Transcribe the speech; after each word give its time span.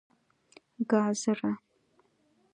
🥕 0.85 0.85
ګازره 0.89 1.51